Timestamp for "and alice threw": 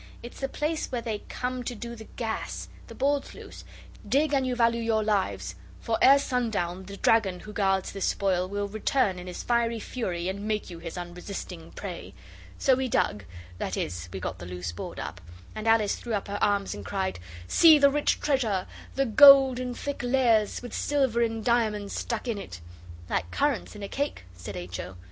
15.53-16.15